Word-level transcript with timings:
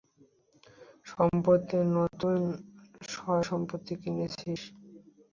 সম্প্রতি 1.07 1.77
নতুন 1.95 2.37
সয়সম্পত্তি 3.11 3.93
কিনেছিস! 4.01 4.61